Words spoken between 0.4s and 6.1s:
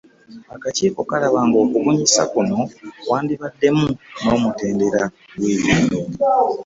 Akakiiko kalaba ng’okubunyisa kuno kwandibaddemu n’omutendera gw’ebyalo.